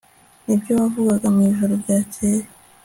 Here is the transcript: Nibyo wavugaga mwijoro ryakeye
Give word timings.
Nibyo 0.45 0.71
wavugaga 0.79 1.27
mwijoro 1.35 1.73
ryakeye 1.83 2.43